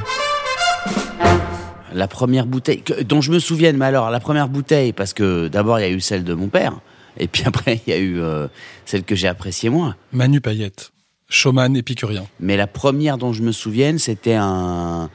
La 1.97 2.07
première 2.09 2.47
bouteille, 2.47 2.83
que- 2.83 3.03
dont 3.03 3.21
je 3.21 3.33
me 3.33 3.39
souvienne, 3.39 3.77
mais 3.79 3.87
alors 3.87 4.11
la 4.11 4.21
première 4.21 4.49
bouteille, 4.49 4.93
parce 4.93 5.13
que 5.15 5.49
d'abord 5.49 5.79
il 5.81 5.83
y 5.83 5.87
a 5.87 5.91
eu 5.91 6.01
celle 6.01 6.25
de 6.25 6.35
mon 6.35 6.49
père, 6.49 6.75
et 7.19 7.27
puis 7.27 7.43
après 7.47 7.81
il 7.87 7.91
y 7.91 7.95
a 7.95 7.99
eu 7.99 8.21
euh, 8.21 8.47
celle 8.85 9.03
que 9.03 9.15
j'ai 9.15 9.29
appréciée 9.29 9.71
moi. 9.71 9.97
Manu 10.13 10.41
Payette, 10.41 10.93
showman 11.29 11.75
épicurien. 11.75 12.27
Mais 12.39 12.57
la 12.57 12.67
première 12.67 13.17
dont 13.19 13.33
je 13.33 13.43
me 13.43 13.51
souvienne, 13.51 13.99
c'était 13.99 14.35
un, 14.35 15.09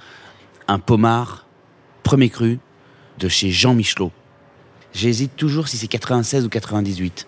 un 0.67 0.79
pommard 0.79 1.45
premier 2.03 2.29
cru 2.29 2.57
de 3.19 3.27
chez 3.27 3.51
Jean 3.51 3.75
Michelot. 3.75 4.11
J'hésite 4.93 5.35
toujours 5.37 5.67
si 5.67 5.77
c'est 5.77 5.87
96 5.87 6.45
ou 6.45 6.49
98. 6.49 7.27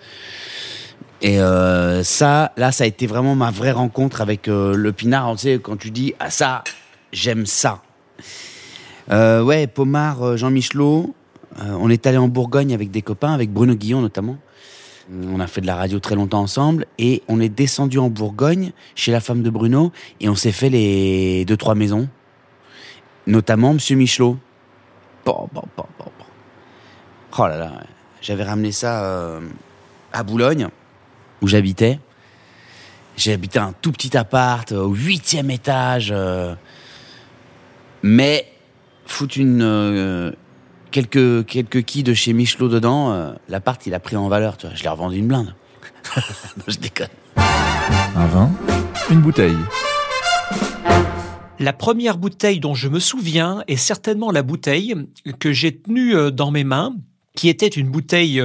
Et 1.22 1.39
euh, 1.39 2.03
ça, 2.03 2.51
là, 2.57 2.72
ça 2.74 2.83
a 2.83 2.88
été 2.88 3.07
vraiment 3.07 3.36
ma 3.36 3.51
vraie 3.51 3.72
rencontre 3.72 4.19
avec 4.19 4.48
euh, 4.50 4.75
le 4.75 4.91
pinard. 4.91 5.33
Tu 5.36 5.41
sais, 5.43 5.60
quand 5.62 5.77
tu 5.77 5.89
dis 5.91 6.13
ah 6.19 6.29
ça, 6.29 6.63
j'aime 7.13 7.45
ça. 7.45 7.81
Euh, 9.12 9.43
ouais, 9.43 9.67
Pomard, 9.67 10.24
euh, 10.24 10.38
Jean 10.38 10.50
Michelot. 10.50 11.13
Euh, 11.60 11.77
on 11.79 11.89
est 11.89 12.07
allé 12.07 12.17
en 12.17 12.27
Bourgogne 12.27 12.74
avec 12.74 12.91
des 12.91 13.01
copains, 13.01 13.33
avec 13.33 13.51
Bruno 13.51 13.75
Guillon 13.75 14.01
notamment. 14.01 14.38
On 15.12 15.39
a 15.41 15.48
fait 15.48 15.60
de 15.60 15.67
la 15.67 15.75
radio 15.75 16.00
très 16.00 16.15
longtemps 16.15 16.39
ensemble 16.39 16.86
et 16.98 17.24
on 17.27 17.41
est 17.41 17.50
descendu 17.50 18.00
en 18.00 18.10
Bourgogne 18.10 18.72
chez 18.95 19.12
la 19.12 19.19
femme 19.19 19.43
de 19.43 19.50
Bruno 19.50 19.91
et 20.22 20.29
on 20.29 20.36
s'est 20.36 20.53
fait 20.53 20.69
les 20.69 21.43
deux 21.43 21.57
trois 21.57 21.75
maisons, 21.75 22.07
notamment 23.27 23.74
Monsieur 23.74 23.98
Michelot. 23.98 24.38
Bon, 25.25 25.50
bon, 25.53 25.63
bon. 25.75 25.86
Oh 27.38 27.48
là 27.48 27.57
là, 27.57 27.72
j'avais 28.22 28.43
ramené 28.43 28.72
ça 28.72 29.03
euh, 29.03 29.41
à 30.13 30.24
Boulogne 30.24 30.69
où 31.41 31.48
j'habitais. 31.48 32.00
J'ai 33.17 33.33
habité 33.33 33.60
un 33.60 33.74
tout 33.74 33.91
petit 33.91 34.15
appart 34.15 34.72
au 34.72 34.93
huitième 34.93 35.51
étage, 35.51 36.13
mais 38.01 38.52
foutre 39.05 39.38
une 39.38 39.62
euh, 39.62 40.31
quelques 40.91 41.45
quelques 41.45 41.83
quilles 41.83 42.03
de 42.03 42.13
chez 42.13 42.33
Michelot 42.33 42.69
dedans, 42.69 43.12
euh, 43.12 43.33
l'appart 43.50 43.86
il 43.86 43.93
a 43.93 44.00
pris 44.00 44.15
en 44.15 44.27
valeur. 44.27 44.57
Tu 44.57 44.67
vois, 44.67 44.75
je 44.75 44.83
l'ai 44.83 44.89
revendu 44.89 45.17
une 45.17 45.27
blinde. 45.27 45.55
non, 46.17 46.63
je 46.67 46.77
déconne. 46.77 47.07
Un 47.36 48.25
vin, 48.27 48.51
une 49.10 49.22
bouteille. 49.22 49.57
La 51.60 51.74
première 51.74 52.17
bouteille 52.17 52.60
dont 52.60 52.74
je 52.74 52.89
me 52.89 53.00
souviens 53.00 53.63
est 53.67 53.77
certainement 53.77 54.31
la 54.31 54.41
bouteille 54.41 54.95
que 55.39 55.51
j'ai 55.51 55.75
tenue 55.77 56.15
euh, 56.15 56.31
dans 56.31 56.51
mes 56.51 56.63
mains, 56.63 56.95
qui 57.36 57.50
était 57.50 57.67
une 57.67 57.89
bouteille 57.89 58.43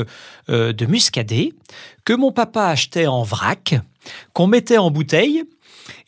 de 0.49 0.87
muscadet 0.87 1.53
que 2.07 2.15
mon 2.15 2.33
papa 2.33 2.69
achetait 2.69 3.07
en 3.07 3.23
vrac, 3.23 3.75
qu'on 4.33 4.47
mettait 4.47 4.79
en 4.79 4.91
bouteille, 4.91 5.43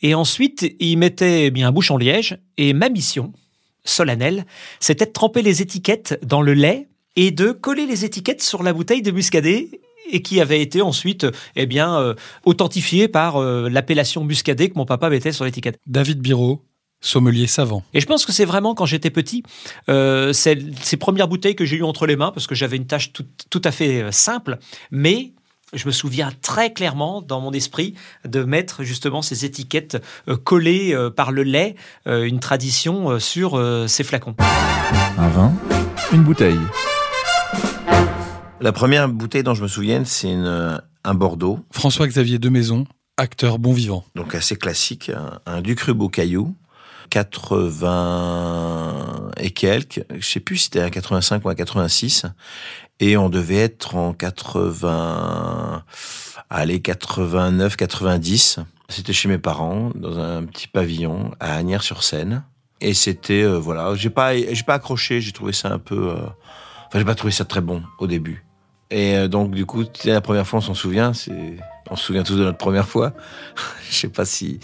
et 0.01 0.15
ensuite 0.15 0.73
il 0.79 0.97
mettait 0.97 1.45
eh 1.45 1.51
bien 1.51 1.67
un 1.67 1.71
bouchon 1.71 1.97
liège. 1.97 2.39
Et 2.57 2.73
ma 2.73 2.89
mission 2.89 3.33
solennelle, 3.83 4.45
c'était 4.79 5.05
de 5.05 5.11
tremper 5.11 5.41
les 5.41 5.61
étiquettes 5.61 6.19
dans 6.23 6.41
le 6.41 6.53
lait 6.53 6.87
et 7.15 7.31
de 7.31 7.51
coller 7.51 7.85
les 7.85 8.05
étiquettes 8.05 8.41
sur 8.41 8.63
la 8.63 8.73
bouteille 8.73 9.01
de 9.01 9.11
muscadet 9.11 9.81
et 10.09 10.21
qui 10.21 10.41
avait 10.41 10.61
été 10.61 10.81
ensuite 10.81 11.25
eh 11.55 11.65
bien 11.65 11.97
euh, 11.97 12.13
authentifiée 12.45 13.07
par 13.07 13.37
euh, 13.37 13.69
l'appellation 13.69 14.23
muscadet 14.23 14.69
que 14.69 14.77
mon 14.77 14.85
papa 14.85 15.09
mettait 15.09 15.31
sur 15.31 15.45
l'étiquette. 15.45 15.79
David 15.87 16.19
Biro, 16.19 16.61
sommelier 17.01 17.47
savant. 17.47 17.83
Et 17.93 17.99
je 17.99 18.05
pense 18.05 18.25
que 18.25 18.31
c'est 18.31 18.45
vraiment 18.45 18.75
quand 18.75 18.85
j'étais 18.85 19.09
petit, 19.09 19.43
euh, 19.89 20.31
ces 20.31 20.55
premières 20.99 21.27
bouteilles 21.27 21.55
que 21.55 21.65
j'ai 21.65 21.77
eues 21.77 21.83
entre 21.83 22.05
les 22.05 22.15
mains, 22.15 22.31
parce 22.31 22.47
que 22.47 22.55
j'avais 22.55 22.77
une 22.77 22.87
tâche 22.87 23.11
tout, 23.11 23.25
tout 23.49 23.61
à 23.63 23.71
fait 23.71 24.03
euh, 24.03 24.11
simple, 24.11 24.59
mais 24.91 25.33
je 25.73 25.85
me 25.87 25.91
souviens 25.91 26.31
très 26.41 26.73
clairement 26.73 27.21
dans 27.21 27.39
mon 27.39 27.51
esprit 27.51 27.95
de 28.25 28.43
mettre 28.43 28.83
justement 28.83 29.21
ces 29.21 29.45
étiquettes 29.45 30.01
euh, 30.27 30.37
collées 30.37 30.93
euh, 30.93 31.09
par 31.09 31.31
le 31.31 31.43
lait, 31.43 31.75
euh, 32.07 32.23
une 32.23 32.39
tradition 32.39 33.19
sur 33.19 33.61
ces 33.87 34.03
flacons. 34.03 34.35
Un 35.17 35.29
vin, 35.29 35.53
une 36.13 36.23
bouteille. 36.23 36.59
La 38.59 38.71
première 38.71 39.09
bouteille 39.09 39.43
dont 39.43 39.53
je 39.53 39.63
me 39.63 39.67
souviens, 39.67 40.03
c'est 40.05 40.33
un 40.33 41.13
Bordeaux. 41.13 41.59
François-Xavier 41.71 42.37
de 42.37 42.49
Maison, 42.49 42.85
acteur 43.17 43.59
bon 43.59 43.73
vivant. 43.73 44.03
Donc 44.15 44.35
assez 44.35 44.55
classique, 44.55 45.09
un, 45.09 45.39
un 45.45 45.61
Ducru 45.61 45.95
Caillou, 46.09 46.55
80 47.11 49.31
et 49.37 49.51
quelques, 49.51 50.03
je 50.17 50.25
sais 50.25 50.39
plus 50.39 50.57
si 50.57 50.63
c'était 50.65 50.81
un 50.81 50.89
85 50.89 51.45
ou 51.45 51.49
un 51.49 51.55
86, 51.55 52.25
et 52.99 53.17
on 53.17 53.29
devait 53.29 53.57
être 53.57 53.95
en 53.95 54.13
80, 54.13 55.83
allez 56.49 56.81
89, 56.81 57.75
90. 57.75 58.59
C'était 58.89 59.13
chez 59.13 59.29
mes 59.29 59.37
parents 59.37 59.91
dans 59.93 60.17
un 60.19 60.43
petit 60.45 60.67
pavillon 60.67 61.31
à 61.39 61.55
Agnières-sur-Seine. 61.55 62.43
Et 62.79 62.93
c'était 62.93 63.43
euh, 63.43 63.59
voilà, 63.59 63.93
j'ai 63.95 64.09
pas 64.09 64.35
j'ai 64.35 64.63
pas 64.63 64.75
accroché, 64.75 65.21
j'ai 65.21 65.31
trouvé 65.31 65.53
ça 65.53 65.71
un 65.71 65.79
peu 65.79 66.09
euh, 66.09 66.15
enfin 66.87 66.97
j'ai 66.97 67.05
pas 67.05 67.15
trouvé 67.15 67.31
ça 67.31 67.45
très 67.45 67.61
bon 67.61 67.83
au 67.99 68.07
début. 68.07 68.43
Et 68.89 69.17
euh, 69.17 69.27
donc 69.27 69.51
du 69.51 69.65
coup, 69.65 69.83
la 70.05 70.21
première 70.21 70.47
fois 70.47 70.59
on 70.59 70.63
s'en 70.63 70.73
souvient, 70.73 71.13
c'est 71.13 71.57
on 71.89 71.95
se 71.95 72.05
souvient 72.05 72.23
tous 72.23 72.37
de 72.37 72.43
notre 72.43 72.57
première 72.57 72.87
fois. 72.87 73.13
je 73.89 73.95
sais 73.95 74.07
pas 74.07 74.25
si 74.25 74.59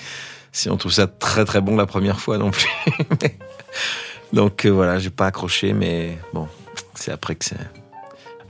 si 0.51 0.69
on 0.69 0.77
trouve 0.77 0.91
ça 0.91 1.07
très 1.07 1.45
très 1.45 1.61
bon 1.61 1.75
la 1.75 1.85
première 1.85 2.19
fois 2.19 2.37
non 2.37 2.51
plus. 2.51 2.69
donc 4.33 4.65
euh, 4.65 4.69
voilà, 4.69 4.99
j'ai 4.99 5.09
pas 5.09 5.27
accroché 5.27 5.73
mais 5.73 6.17
bon, 6.33 6.47
c'est 6.95 7.11
après 7.11 7.35
que 7.35 7.45
c'est 7.45 7.57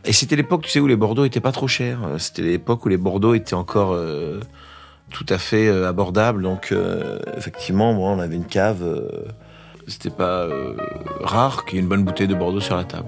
et 0.07 0.13
c'était 0.13 0.37
l'époque, 0.37 0.63
tu 0.63 0.69
sais, 0.69 0.79
où 0.79 0.87
les 0.87 0.95
Bordeaux 0.95 1.25
étaient 1.25 1.41
pas 1.41 1.51
trop 1.51 1.67
chers. 1.67 1.99
Euh, 2.05 2.17
C'était 2.17 2.41
l'époque 2.41 2.85
où 2.85 2.89
les 2.89 2.97
Bordeaux 2.97 3.33
étaient 3.33 3.55
encore 3.55 3.91
euh, 3.91 4.39
tout 5.11 5.25
à 5.27 5.37
fait 5.37 5.67
euh, 5.67 5.87
abordables. 5.87 6.41
Donc, 6.41 6.73
effectivement, 7.35 7.93
moi, 7.93 8.11
on 8.11 8.19
avait 8.19 8.37
une 8.37 8.45
cave. 8.45 8.83
C'était 9.87 10.09
pas 10.09 10.47
rare 11.21 11.65
qu'il 11.65 11.75
y 11.75 11.77
ait 11.77 11.81
une 11.81 11.89
bonne 11.89 12.03
bouteille 12.03 12.27
de 12.27 12.35
Bordeaux 12.35 12.59
sur 12.61 12.75
la 12.75 12.85
table. 12.85 13.07